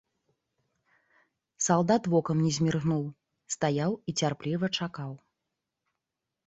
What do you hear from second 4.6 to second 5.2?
чакаў.